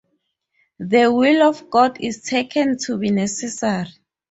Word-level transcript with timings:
The 0.79 1.11
will 1.13 1.43
of 1.47 1.69
God 1.69 1.99
is 1.99 2.23
taken 2.23 2.79
to 2.87 2.97
be 2.97 3.11
necessary. 3.11 3.89